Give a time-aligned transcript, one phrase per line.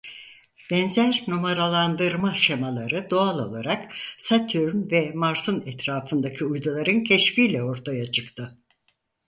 [0.71, 8.57] Benzer numaralandırma şemaları doğal olarak Satürn ve Mars'ın etrafındaki uyduların keşfiyle ortaya çıktı.